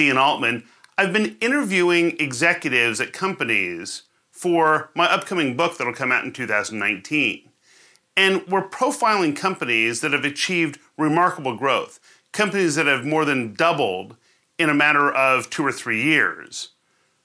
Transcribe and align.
Ian 0.00 0.18
Altman. 0.18 0.64
I've 0.96 1.12
been 1.12 1.36
interviewing 1.40 2.16
executives 2.18 3.00
at 3.00 3.12
companies 3.12 4.02
for 4.30 4.90
my 4.94 5.06
upcoming 5.06 5.56
book 5.56 5.76
that'll 5.76 5.92
come 5.92 6.12
out 6.12 6.24
in 6.24 6.32
2019. 6.32 7.48
And 8.16 8.46
we're 8.48 8.68
profiling 8.68 9.36
companies 9.36 10.00
that 10.00 10.12
have 10.12 10.24
achieved 10.24 10.80
remarkable 10.96 11.56
growth, 11.56 12.00
companies 12.32 12.74
that 12.74 12.86
have 12.86 13.04
more 13.04 13.24
than 13.24 13.54
doubled 13.54 14.16
in 14.58 14.68
a 14.68 14.74
matter 14.74 15.10
of 15.10 15.50
two 15.50 15.64
or 15.64 15.72
three 15.72 16.02
years 16.02 16.70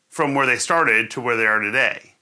from 0.10 0.36
where 0.36 0.46
they 0.46 0.58
started 0.58 1.10
to 1.10 1.22
where 1.22 1.36
they 1.36 1.48
are 1.48 1.60
today. 1.60 2.14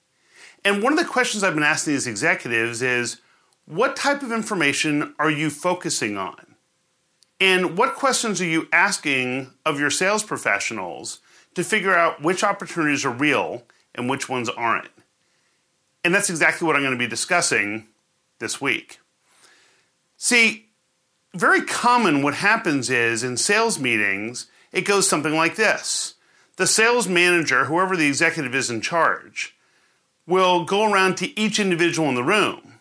And 0.64 0.82
one 0.82 0.92
of 0.92 0.98
the 0.98 1.04
questions 1.04 1.44
I've 1.44 1.54
been 1.54 1.62
asking 1.62 1.92
these 1.92 2.06
executives 2.06 2.80
is 2.80 3.20
what 3.66 3.96
type 3.96 4.22
of 4.22 4.32
information 4.32 5.14
are 5.18 5.30
you 5.30 5.50
focusing 5.50 6.16
on? 6.16 6.51
And 7.42 7.76
what 7.76 7.96
questions 7.96 8.40
are 8.40 8.44
you 8.46 8.68
asking 8.72 9.50
of 9.66 9.80
your 9.80 9.90
sales 9.90 10.22
professionals 10.22 11.18
to 11.56 11.64
figure 11.64 11.92
out 11.92 12.22
which 12.22 12.44
opportunities 12.44 13.04
are 13.04 13.10
real 13.10 13.64
and 13.96 14.08
which 14.08 14.28
ones 14.28 14.48
aren't? 14.48 14.92
And 16.04 16.14
that's 16.14 16.30
exactly 16.30 16.64
what 16.64 16.76
I'm 16.76 16.82
going 16.82 16.92
to 16.92 16.98
be 16.98 17.08
discussing 17.08 17.88
this 18.38 18.60
week. 18.60 19.00
See, 20.16 20.68
very 21.34 21.62
common 21.62 22.22
what 22.22 22.34
happens 22.34 22.88
is 22.90 23.24
in 23.24 23.36
sales 23.36 23.76
meetings, 23.76 24.46
it 24.70 24.82
goes 24.82 25.08
something 25.08 25.34
like 25.34 25.56
this. 25.56 26.14
The 26.58 26.66
sales 26.68 27.08
manager, 27.08 27.64
whoever 27.64 27.96
the 27.96 28.06
executive 28.06 28.54
is 28.54 28.70
in 28.70 28.80
charge, 28.80 29.56
will 30.28 30.64
go 30.64 30.88
around 30.88 31.16
to 31.16 31.36
each 31.36 31.58
individual 31.58 32.08
in 32.08 32.14
the 32.14 32.22
room 32.22 32.71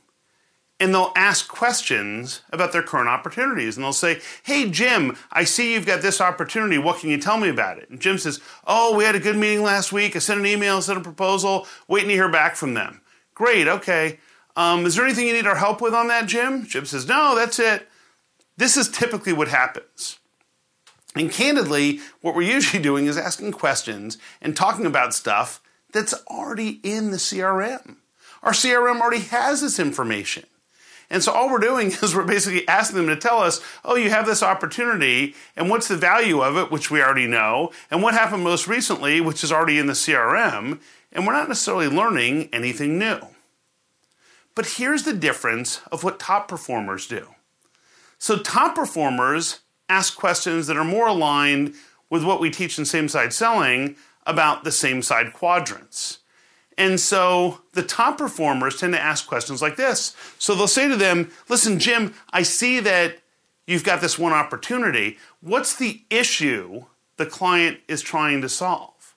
and 0.82 0.96
they'll 0.96 1.14
ask 1.16 1.48
questions 1.48 2.42
about 2.52 2.72
their 2.72 2.82
current 2.82 3.08
opportunities. 3.08 3.78
And 3.78 3.84
they'll 3.84 3.94
say, 3.94 4.20
Hey, 4.42 4.68
Jim, 4.68 5.16
I 5.32 5.44
see 5.44 5.74
you've 5.74 5.86
got 5.86 6.02
this 6.02 6.20
opportunity. 6.20 6.80
What 6.80 7.00
can 7.00 7.12
you 7.12 7.20
tell 7.20 7.38
me 7.38 7.50
about 7.50 7.78
it? 7.78 7.88
And 7.92 8.02
Jim 8.02 8.18
says, 8.18 8.42
Oh, 8.66 8.98
we 8.98 9.04
had 9.04 9.14
a 9.14 9.20
good 9.20 9.38
meeting 9.38 9.62
last 9.62 9.94
week. 9.94 10.16
I 10.16 10.20
sent 10.20 10.40
an 10.40 10.46
email, 10.48 10.82
sent 10.82 10.98
a 10.98 11.04
proposal, 11.04 11.68
waiting 11.88 12.10
to 12.10 12.16
hear 12.16 12.30
back 12.30 12.56
from 12.56 12.74
them. 12.74 13.02
Great, 13.36 13.68
okay. 13.68 14.20
Um, 14.56 14.88
is 14.88 14.96
there 14.96 15.06
anything 15.06 15.28
you 15.28 15.34
need 15.34 15.46
our 15.46 15.56
help 15.56 15.82
with 15.82 15.94
on 15.94 16.08
that, 16.08 16.26
Jim? 16.26 16.66
Jim 16.66 16.86
says, 16.86 17.08
No, 17.08 17.36
that's 17.36 17.60
it. 17.60 17.88
This 18.58 18.76
is 18.76 18.90
typically 18.90 19.34
what 19.34 19.50
happens. 19.50 20.18
And 21.16 21.32
candidly, 21.32 22.00
what 22.22 22.34
we're 22.34 22.42
usually 22.42 22.82
doing 22.82 23.06
is 23.06 23.18
asking 23.18 23.52
questions 23.52 24.18
and 24.42 24.56
talking 24.56 24.88
about 24.88 25.14
stuff 25.14 25.62
that's 25.92 26.16
already 26.28 26.80
in 26.82 27.12
the 27.12 27.18
CRM. 27.18 27.98
Our 28.42 28.54
CRM 28.54 29.00
already 29.00 29.22
has 29.26 29.62
this 29.62 29.78
information. 29.80 30.46
And 31.12 31.22
so 31.22 31.34
all 31.34 31.52
we're 31.52 31.60
doing 31.60 31.88
is 32.02 32.16
we're 32.16 32.24
basically 32.24 32.68
asking 32.68 32.98
them 32.98 33.08
to 33.08 33.16
tell 33.16 33.40
us, 33.40 33.62
oh, 33.86 33.96
you 33.96 34.10
have 34.10 34.26
this 34.26 34.42
opportunity, 34.42 35.36
and 35.56 35.70
what's 35.70 35.90
the 35.90 35.98
value 35.98 36.42
of 36.42 36.58
it, 36.58 36.72
which 36.72 36.90
we 36.90 37.04
already 37.04 37.28
know, 37.28 37.72
and 37.92 38.02
what 38.02 38.16
happened 38.16 38.44
most 38.44 38.68
recently, 38.68 39.22
which 39.22 39.44
is 39.44 39.52
already 39.52 39.78
in 39.78 39.86
the 39.86 39.94
CRM, 39.94 40.80
and 41.12 41.28
we're 41.28 41.34
not 41.34 41.50
necessarily 41.50 41.88
learning 41.88 42.50
anything 42.52 42.98
new. 42.98 43.20
But 44.56 44.78
here's 44.78 45.04
the 45.04 45.14
difference 45.14 45.82
of 45.92 46.04
what 46.04 46.20
top 46.20 46.48
performers 46.48 47.08
do. 47.08 47.28
So, 48.18 48.38
top 48.38 48.76
performers 48.76 49.60
ask 49.90 50.16
questions 50.16 50.68
that 50.68 50.78
are 50.78 50.86
more 50.86 51.08
aligned 51.08 51.74
with 52.10 52.24
what 52.24 52.40
we 52.40 52.50
teach 52.50 52.78
in 52.78 52.86
same 52.86 53.10
side 53.10 53.34
selling 53.34 53.96
about 54.26 54.64
the 54.64 54.72
same 54.72 55.02
side 55.02 55.34
quadrants. 55.34 56.20
And 56.82 57.00
so 57.00 57.62
the 57.74 57.84
top 57.84 58.18
performers 58.18 58.80
tend 58.80 58.94
to 58.94 59.00
ask 59.00 59.28
questions 59.28 59.62
like 59.62 59.76
this. 59.76 60.16
So 60.40 60.56
they'll 60.56 60.68
say 60.68 60.88
to 60.88 60.96
them, 60.96 61.30
Listen, 61.48 61.78
Jim, 61.78 62.16
I 62.34 62.42
see 62.42 62.80
that 62.80 63.20
you've 63.68 63.84
got 63.84 64.02
this 64.02 64.18
one 64.18 64.34
opportunity. 64.34 65.20
What's 65.42 65.76
the 65.76 66.02
issue 66.10 66.86
the 67.18 67.28
client 67.28 67.78
is 67.88 68.02
trying 68.02 68.42
to 68.42 68.50
solve? 68.50 69.14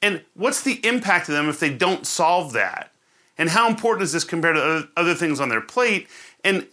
And 0.00 0.24
what's 0.32 0.62
the 0.62 0.80
impact 0.86 1.26
to 1.26 1.32
them 1.32 1.50
if 1.50 1.60
they 1.60 1.68
don't 1.68 2.06
solve 2.06 2.54
that? 2.54 2.92
And 3.36 3.50
how 3.50 3.68
important 3.68 4.04
is 4.04 4.14
this 4.14 4.24
compared 4.24 4.56
to 4.56 4.88
other 4.96 5.14
things 5.14 5.40
on 5.40 5.50
their 5.50 5.60
plate? 5.60 6.08
And 6.42 6.66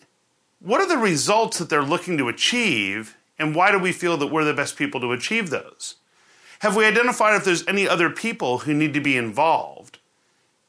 what 0.61 0.79
are 0.79 0.87
the 0.87 0.97
results 0.97 1.59
that 1.59 1.69
they're 1.69 1.83
looking 1.83 2.17
to 2.19 2.29
achieve? 2.29 3.17
And 3.37 3.53
why 3.53 3.73
do 3.73 3.79
we 3.79 3.91
feel 3.91 4.15
that 4.17 4.27
we're 4.27 4.45
the 4.45 4.53
best 4.53 4.77
people 4.77 5.01
to 5.01 5.11
achieve 5.11 5.49
those? 5.49 5.95
Have 6.65 6.75
we 6.75 6.85
identified 6.85 7.35
if 7.35 7.45
there's 7.45 7.67
any 7.67 7.87
other 7.87 8.09
people 8.09 8.57
who 8.57 8.73
need 8.73 8.95
to 8.95 8.99
be 8.99 9.15
involved 9.15 9.99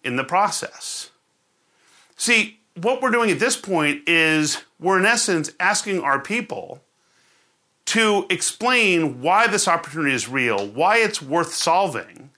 in 0.05 0.17
the 0.17 0.25
process? 0.25 1.09
See, 2.19 2.61
what 2.79 3.01
we're 3.01 3.11
doing 3.11 3.31
at 3.31 3.39
this 3.39 3.57
point 3.57 4.07
is 4.07 4.63
we're 4.79 4.99
in 4.99 5.07
essence 5.07 5.53
asking 5.59 6.03
our 6.03 6.21
people 6.21 6.83
to 7.87 8.27
explain 8.29 9.23
why 9.23 9.47
this 9.47 9.67
opportunity 9.67 10.15
is 10.15 10.29
real, 10.29 10.67
why 10.67 10.99
it's 10.99 11.23
worth 11.23 11.55
solving, 11.55 12.29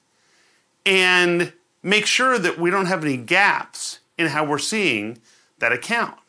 and 0.87 1.53
make 1.83 2.07
sure 2.07 2.39
that 2.39 2.61
we 2.61 2.71
don't 2.71 2.87
have 2.87 3.05
any 3.05 3.17
gaps 3.17 3.99
in 4.17 4.29
how 4.29 4.45
we're 4.45 4.59
seeing 4.59 5.19
that 5.59 5.73
account. 5.73 6.21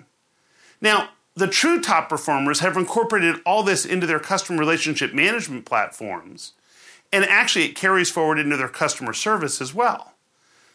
Now, 0.81 1.09
the 1.35 1.45
true 1.45 1.79
top 1.79 2.09
performers 2.09 2.61
have 2.61 2.75
incorporated 2.75 3.35
all 3.45 3.61
this 3.61 3.85
into 3.85 4.07
their 4.07 4.19
customer 4.19 4.57
relationship 4.57 5.13
management 5.13 5.65
platforms 5.65 6.53
and 7.11 7.25
actually, 7.25 7.65
it 7.65 7.75
carries 7.75 8.09
forward 8.09 8.39
into 8.39 8.57
their 8.57 8.69
customer 8.69 9.13
service 9.13 9.61
as 9.61 9.73
well. 9.73 10.13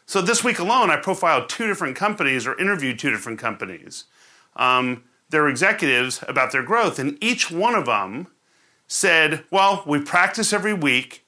So 0.07 0.21
this 0.21 0.45
week 0.45 0.59
alone, 0.59 0.91
I 0.91 0.97
profiled 0.97 1.49
two 1.49 1.67
different 1.67 1.97
companies 1.97 2.47
or 2.47 2.59
interviewed 2.59 2.99
two 2.99 3.11
different 3.11 3.39
companies, 3.39 4.05
um, 4.57 5.05
their 5.31 5.49
executives 5.49 6.23
about 6.29 6.53
their 6.53 6.63
growth, 6.63 6.99
and 6.99 7.17
each 7.23 7.51
one 7.51 7.75
of 7.75 7.87
them 7.87 8.27
said, 8.87 9.45
"Well, 9.51 9.83
we 9.87 10.01
practice 10.01 10.53
every 10.53 10.75
week. 10.75 11.25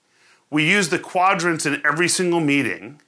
We 0.51 0.69
use 0.69 0.91
the 0.91 0.99
quadrants 0.99 1.65
in 1.67 1.85
every 1.85 2.09
single 2.09 2.41
meeting, 2.41 3.01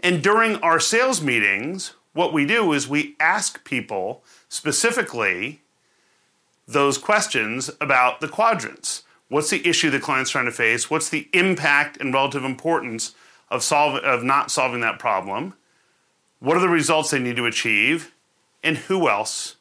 and 0.00 0.22
during 0.22 0.56
our 0.56 0.80
sales 0.80 1.20
meetings, 1.20 1.92
what 2.12 2.32
we 2.32 2.46
do 2.46 2.72
is 2.72 2.88
we 2.88 3.14
ask 3.20 3.62
people 3.64 4.24
specifically." 4.48 5.62
Those 6.66 6.96
questions 6.96 7.70
about 7.80 8.20
the 8.20 8.28
quadrants. 8.28 9.02
What's 9.32 9.48
the 9.48 9.66
issue 9.66 9.88
the 9.88 9.98
client's 9.98 10.30
trying 10.30 10.44
to 10.44 10.52
face? 10.52 10.90
What's 10.90 11.08
the 11.08 11.26
impact 11.32 11.96
and 11.96 12.12
relative 12.12 12.44
importance 12.44 13.14
of, 13.48 13.62
solve, 13.62 13.94
of 14.04 14.22
not 14.22 14.50
solving 14.50 14.82
that 14.82 14.98
problem? 14.98 15.54
What 16.40 16.58
are 16.58 16.60
the 16.60 16.68
results 16.68 17.10
they 17.10 17.18
need 17.18 17.36
to 17.36 17.46
achieve? 17.46 18.12
And 18.62 18.76
who 18.76 19.08
else 19.08 19.56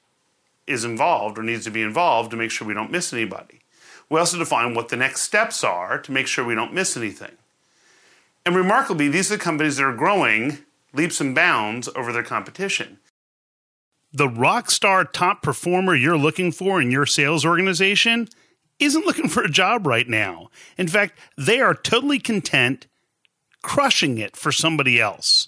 is 0.67 0.83
involved 0.83 1.39
or 1.39 1.43
needs 1.43 1.63
to 1.63 1.71
be 1.71 1.81
involved 1.81 2.31
to 2.31 2.35
make 2.35 2.51
sure 2.51 2.67
we 2.67 2.73
don't 2.73 2.91
miss 2.91 3.13
anybody? 3.13 3.61
We 4.09 4.19
also 4.19 4.37
define 4.37 4.73
what 4.73 4.89
the 4.89 4.97
next 4.97 5.21
steps 5.21 5.63
are 5.63 5.97
to 5.99 6.11
make 6.11 6.27
sure 6.27 6.43
we 6.43 6.53
don't 6.53 6.73
miss 6.73 6.97
anything. 6.97 7.37
And 8.45 8.57
remarkably, 8.57 9.07
these 9.07 9.31
are 9.31 9.37
the 9.37 9.43
companies 9.43 9.77
that 9.77 9.85
are 9.85 9.95
growing 9.95 10.57
leaps 10.91 11.21
and 11.21 11.33
bounds 11.33 11.87
over 11.95 12.11
their 12.11 12.23
competition. 12.23 12.99
The 14.11 14.27
rock 14.27 14.69
star 14.69 15.05
top 15.05 15.41
performer 15.41 15.95
you're 15.95 16.17
looking 16.17 16.51
for 16.51 16.81
in 16.81 16.91
your 16.91 17.05
sales 17.05 17.45
organization 17.45 18.27
isn't 18.81 19.05
looking 19.05 19.29
for 19.29 19.43
a 19.43 19.49
job 19.49 19.85
right 19.85 20.07
now. 20.07 20.49
In 20.77 20.87
fact, 20.87 21.17
they 21.37 21.61
are 21.61 21.73
totally 21.73 22.19
content 22.19 22.87
crushing 23.61 24.17
it 24.17 24.35
for 24.35 24.51
somebody 24.51 24.99
else. 24.99 25.47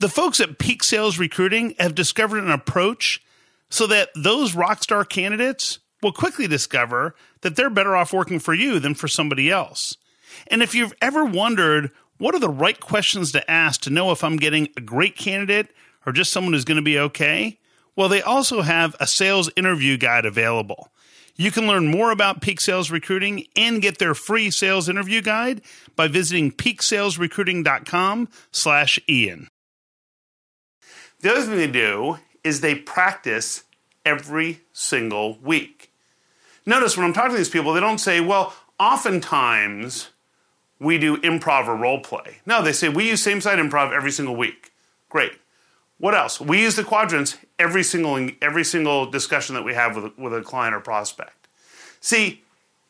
The 0.00 0.08
folks 0.08 0.40
at 0.40 0.58
Peak 0.58 0.84
Sales 0.84 1.18
Recruiting 1.18 1.74
have 1.78 1.94
discovered 1.94 2.42
an 2.42 2.50
approach 2.50 3.22
so 3.70 3.86
that 3.86 4.10
those 4.14 4.54
rockstar 4.54 5.08
candidates 5.08 5.78
will 6.02 6.12
quickly 6.12 6.46
discover 6.46 7.14
that 7.40 7.56
they're 7.56 7.70
better 7.70 7.96
off 7.96 8.12
working 8.12 8.38
for 8.38 8.52
you 8.52 8.78
than 8.78 8.94
for 8.94 9.08
somebody 9.08 9.50
else. 9.50 9.96
And 10.48 10.62
if 10.62 10.74
you've 10.74 10.94
ever 11.00 11.24
wondered 11.24 11.90
what 12.18 12.34
are 12.34 12.40
the 12.40 12.48
right 12.48 12.78
questions 12.78 13.32
to 13.32 13.50
ask 13.50 13.80
to 13.82 13.90
know 13.90 14.12
if 14.12 14.22
I'm 14.22 14.36
getting 14.36 14.68
a 14.76 14.80
great 14.80 15.16
candidate 15.16 15.68
or 16.06 16.12
just 16.12 16.32
someone 16.32 16.52
who's 16.52 16.64
going 16.64 16.76
to 16.76 16.82
be 16.82 16.98
okay, 16.98 17.58
well, 17.96 18.08
they 18.08 18.22
also 18.22 18.62
have 18.62 18.94
a 19.00 19.06
sales 19.06 19.50
interview 19.56 19.96
guide 19.96 20.26
available. 20.26 20.90
You 21.36 21.50
can 21.50 21.66
learn 21.66 21.88
more 21.88 22.12
about 22.12 22.40
Peak 22.40 22.60
Sales 22.60 22.90
Recruiting 22.90 23.46
and 23.56 23.82
get 23.82 23.98
their 23.98 24.14
free 24.14 24.50
sales 24.50 24.88
interview 24.88 25.20
guide 25.20 25.62
by 25.96 26.06
visiting 26.06 26.52
peaksalesrecruiting.com 26.52 28.28
slash 28.52 29.00
Ian. 29.08 29.48
The 31.20 31.30
other 31.30 31.42
thing 31.42 31.56
they 31.56 31.66
do 31.66 32.18
is 32.44 32.60
they 32.60 32.74
practice 32.74 33.64
every 34.04 34.60
single 34.72 35.38
week. 35.38 35.90
Notice 36.66 36.96
when 36.96 37.04
I'm 37.04 37.12
talking 37.12 37.32
to 37.32 37.36
these 37.36 37.48
people, 37.48 37.72
they 37.72 37.80
don't 37.80 37.98
say, 37.98 38.20
well, 38.20 38.54
oftentimes 38.78 40.10
we 40.78 40.98
do 40.98 41.16
improv 41.18 41.66
or 41.66 41.76
role 41.76 42.00
play. 42.00 42.38
No, 42.46 42.62
they 42.62 42.72
say 42.72 42.88
we 42.88 43.08
use 43.08 43.22
same 43.22 43.40
side 43.40 43.58
improv 43.58 43.92
every 43.92 44.10
single 44.10 44.36
week. 44.36 44.72
Great. 45.08 45.32
What 45.98 46.14
else? 46.14 46.40
We 46.40 46.60
use 46.60 46.76
the 46.76 46.84
quadrants 46.84 47.38
every 47.58 47.82
single 47.82 48.30
every 48.42 48.64
single 48.64 49.06
discussion 49.06 49.54
that 49.54 49.64
we 49.64 49.74
have 49.74 49.96
with, 49.96 50.18
with 50.18 50.34
a 50.34 50.42
client 50.42 50.74
or 50.74 50.80
prospect. 50.80 51.48
See, 52.00 52.42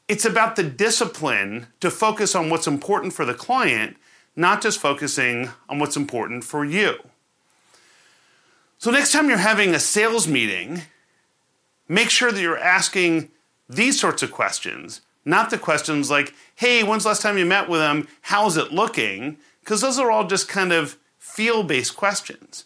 it's 0.09 0.25
about 0.25 0.57
the 0.57 0.63
discipline 0.65 1.69
to 1.81 1.91
focus 1.91 2.35
on 2.35 2.51
what's 2.51 2.67
important 2.67 3.13
for 3.13 3.25
the 3.25 3.35
client, 3.35 3.97
not 4.37 4.63
just 4.63 4.81
focusing 4.81 5.51
on 5.69 5.79
what's 5.79 5.97
important 5.97 6.45
for 6.45 6.65
you. 6.65 6.97
So 8.79 8.91
next 8.91 9.13
time 9.13 9.29
you're 9.29 9.39
having 9.39 9.75
a 9.75 9.81
sales 9.81 10.29
meeting, 10.29 10.83
make 11.89 12.11
sure 12.11 12.33
that 12.33 12.41
you're 12.41 12.59
asking 12.59 13.31
these 13.69 13.99
sorts 13.99 14.23
of 14.23 14.31
questions 14.31 15.01
Not 15.25 15.51
the 15.51 15.59
questions 15.59 16.11
like, 16.11 16.35
hey, 16.55 16.83
when's 16.83 17.05
the 17.05 17.09
last 17.09 17.23
time 17.23 17.39
you 17.39 17.47
met 17.47 17.69
with 17.69 17.81
them? 17.81 18.09
How's 18.23 18.57
it 18.57 18.73
looking? 18.73 19.39
Because 19.61 19.81
those 19.81 19.99
are 19.99 20.11
all 20.11 20.27
just 20.27 20.49
kind 20.49 20.73
of 20.73 20.99
feel 21.19 21.63
based 21.63 21.97
questions. 21.97 22.65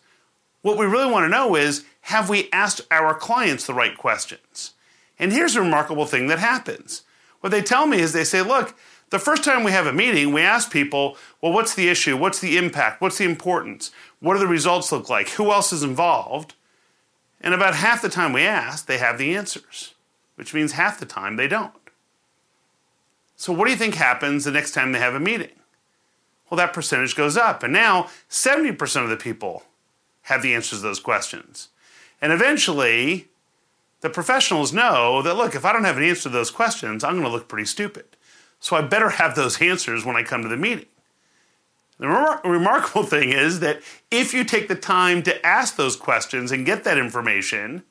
What 0.62 0.78
we 0.78 0.86
really 0.86 1.10
want 1.10 1.24
to 1.24 1.28
know 1.28 1.54
is 1.54 1.84
have 2.02 2.28
we 2.28 2.48
asked 2.52 2.80
our 2.90 3.14
clients 3.14 3.66
the 3.66 3.74
right 3.74 3.96
questions? 3.96 4.72
And 5.18 5.32
here's 5.32 5.56
a 5.56 5.62
remarkable 5.62 6.06
thing 6.06 6.28
that 6.28 6.38
happens. 6.38 7.02
What 7.40 7.50
they 7.50 7.62
tell 7.62 7.86
me 7.86 8.00
is 8.00 8.12
they 8.12 8.24
say, 8.24 8.42
look, 8.42 8.76
the 9.10 9.18
first 9.18 9.44
time 9.44 9.64
we 9.64 9.72
have 9.72 9.86
a 9.86 9.92
meeting, 9.92 10.32
we 10.32 10.42
ask 10.42 10.70
people, 10.70 11.16
well, 11.40 11.52
what's 11.52 11.74
the 11.74 11.88
issue? 11.88 12.16
What's 12.16 12.40
the 12.40 12.58
impact? 12.58 13.00
What's 13.00 13.18
the 13.18 13.24
importance? 13.24 13.90
What 14.20 14.34
do 14.34 14.40
the 14.40 14.46
results 14.46 14.92
look 14.92 15.08
like? 15.08 15.30
Who 15.30 15.50
else 15.50 15.72
is 15.72 15.82
involved? 15.82 16.54
And 17.40 17.54
about 17.54 17.74
half 17.74 18.02
the 18.02 18.08
time 18.08 18.32
we 18.32 18.42
ask, 18.42 18.86
they 18.86 18.98
have 18.98 19.16
the 19.16 19.34
answers, 19.34 19.94
which 20.34 20.52
means 20.52 20.72
half 20.72 20.98
the 20.98 21.06
time 21.06 21.36
they 21.36 21.48
don't. 21.48 21.72
So, 23.36 23.52
what 23.52 23.66
do 23.66 23.70
you 23.70 23.76
think 23.76 23.94
happens 23.94 24.44
the 24.44 24.50
next 24.50 24.72
time 24.72 24.90
they 24.90 24.98
have 24.98 25.14
a 25.14 25.20
meeting? 25.20 25.52
Well, 26.50 26.58
that 26.58 26.72
percentage 26.72 27.14
goes 27.14 27.36
up. 27.36 27.62
And 27.62 27.72
now 27.72 28.08
70% 28.28 29.04
of 29.04 29.10
the 29.10 29.16
people 29.16 29.62
have 30.28 30.42
the 30.42 30.54
answers 30.54 30.80
to 30.80 30.82
those 30.82 31.00
questions. 31.00 31.68
And 32.20 32.32
eventually, 32.32 33.28
the 34.00 34.10
professionals 34.10 34.72
know 34.72 35.22
that 35.22 35.36
look, 35.36 35.54
if 35.54 35.64
I 35.64 35.72
don't 35.72 35.84
have 35.84 35.96
an 35.96 36.04
answer 36.04 36.24
to 36.24 36.28
those 36.28 36.50
questions, 36.50 37.02
I'm 37.02 37.14
going 37.14 37.24
to 37.24 37.30
look 37.30 37.48
pretty 37.48 37.66
stupid. 37.66 38.04
So 38.60 38.76
I 38.76 38.82
better 38.82 39.10
have 39.10 39.34
those 39.34 39.60
answers 39.62 40.04
when 40.04 40.16
I 40.16 40.22
come 40.22 40.42
to 40.42 40.48
the 40.48 40.56
meeting. 40.56 40.86
The 41.98 42.06
remar- 42.06 42.44
remarkable 42.44 43.02
thing 43.04 43.30
is 43.30 43.60
that 43.60 43.80
if 44.10 44.34
you 44.34 44.44
take 44.44 44.68
the 44.68 44.74
time 44.74 45.22
to 45.24 45.44
ask 45.44 45.76
those 45.76 45.96
questions 45.96 46.52
and 46.52 46.66
get 46.66 46.84
that 46.84 46.98
information, 46.98 47.82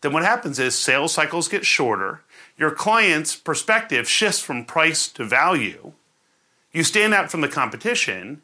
then 0.00 0.12
what 0.12 0.24
happens 0.24 0.58
is 0.58 0.74
sales 0.74 1.12
cycles 1.12 1.48
get 1.48 1.66
shorter, 1.66 2.22
your 2.56 2.70
client's 2.70 3.36
perspective 3.36 4.08
shifts 4.08 4.40
from 4.40 4.64
price 4.64 5.08
to 5.08 5.24
value, 5.24 5.92
you 6.72 6.84
stand 6.84 7.14
out 7.14 7.30
from 7.30 7.40
the 7.40 7.48
competition, 7.48 8.42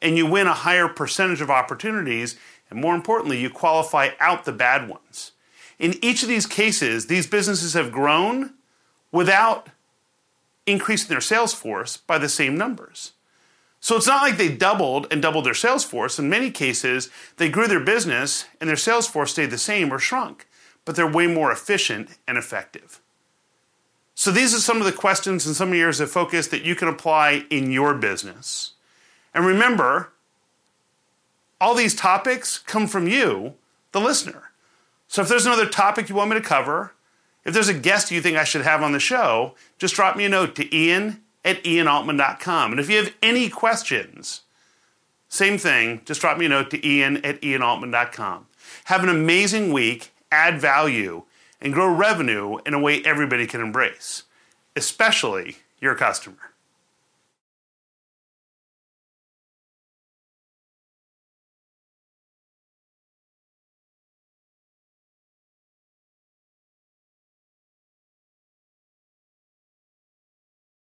and 0.00 0.16
you 0.16 0.26
win 0.26 0.46
a 0.46 0.52
higher 0.52 0.86
percentage 0.86 1.40
of 1.40 1.50
opportunities, 1.50 2.36
and 2.74 2.82
more 2.82 2.94
importantly, 2.94 3.40
you 3.40 3.48
qualify 3.48 4.10
out 4.20 4.44
the 4.44 4.52
bad 4.52 4.88
ones. 4.88 5.32
In 5.78 5.94
each 6.04 6.22
of 6.22 6.28
these 6.28 6.46
cases, 6.46 7.06
these 7.06 7.26
businesses 7.26 7.72
have 7.74 7.92
grown 7.92 8.54
without 9.10 9.68
increasing 10.66 11.08
their 11.08 11.20
sales 11.20 11.54
force 11.54 11.96
by 11.96 12.18
the 12.18 12.28
same 12.28 12.56
numbers. 12.56 13.12
So 13.80 13.96
it's 13.96 14.06
not 14.06 14.22
like 14.22 14.38
they 14.38 14.54
doubled 14.54 15.06
and 15.10 15.20
doubled 15.20 15.44
their 15.44 15.54
sales 15.54 15.84
force. 15.84 16.18
In 16.18 16.28
many 16.28 16.50
cases, 16.50 17.10
they 17.36 17.48
grew 17.48 17.68
their 17.68 17.80
business 17.80 18.46
and 18.60 18.68
their 18.68 18.76
sales 18.76 19.06
force 19.06 19.32
stayed 19.32 19.50
the 19.50 19.58
same 19.58 19.92
or 19.92 19.98
shrunk, 19.98 20.48
but 20.84 20.96
they're 20.96 21.06
way 21.06 21.26
more 21.26 21.52
efficient 21.52 22.16
and 22.26 22.38
effective. 22.38 23.00
So 24.14 24.30
these 24.30 24.54
are 24.54 24.60
some 24.60 24.78
of 24.78 24.84
the 24.84 24.92
questions 24.92 25.46
and 25.46 25.54
some 25.54 25.72
areas 25.74 26.00
of 26.00 26.10
focus 26.10 26.48
that 26.48 26.62
you 26.62 26.74
can 26.74 26.88
apply 26.88 27.44
in 27.50 27.70
your 27.70 27.94
business. 27.94 28.72
And 29.34 29.44
remember, 29.44 30.13
all 31.64 31.74
these 31.74 31.94
topics 31.94 32.58
come 32.58 32.86
from 32.86 33.08
you, 33.08 33.54
the 33.92 34.00
listener. 34.00 34.50
So 35.08 35.22
if 35.22 35.28
there's 35.28 35.46
another 35.46 35.66
topic 35.66 36.10
you 36.10 36.14
want 36.14 36.28
me 36.28 36.36
to 36.36 36.42
cover, 36.42 36.92
if 37.42 37.54
there's 37.54 37.70
a 37.70 37.74
guest 37.74 38.10
you 38.10 38.20
think 38.20 38.36
I 38.36 38.44
should 38.44 38.60
have 38.60 38.82
on 38.82 38.92
the 38.92 39.00
show, 39.00 39.54
just 39.78 39.94
drop 39.94 40.14
me 40.14 40.26
a 40.26 40.28
note 40.28 40.54
to 40.56 40.76
ian 40.76 41.22
at 41.42 41.64
ianaltman.com. 41.64 42.70
And 42.70 42.78
if 42.78 42.90
you 42.90 42.98
have 42.98 43.14
any 43.22 43.48
questions, 43.48 44.42
same 45.30 45.56
thing, 45.56 46.02
just 46.04 46.20
drop 46.20 46.36
me 46.36 46.44
a 46.44 46.50
note 46.50 46.70
to 46.70 46.86
ian 46.86 47.24
at 47.24 47.40
ianaltman.com. 47.40 48.46
Have 48.84 49.02
an 49.02 49.08
amazing 49.08 49.72
week, 49.72 50.12
add 50.30 50.60
value, 50.60 51.22
and 51.62 51.72
grow 51.72 51.88
revenue 51.88 52.58
in 52.66 52.74
a 52.74 52.78
way 52.78 53.02
everybody 53.06 53.46
can 53.46 53.62
embrace, 53.62 54.24
especially 54.76 55.56
your 55.80 55.94
customer. 55.94 56.53